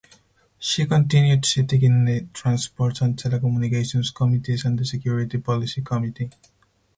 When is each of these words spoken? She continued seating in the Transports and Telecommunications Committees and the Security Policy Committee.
She 0.57 0.87
continued 0.87 1.45
seating 1.45 1.83
in 1.83 2.05
the 2.05 2.21
Transports 2.33 3.01
and 3.01 3.15
Telecommunications 3.15 4.11
Committees 4.15 4.65
and 4.65 4.79
the 4.79 4.85
Security 4.85 5.37
Policy 5.37 5.83
Committee. 5.83 6.31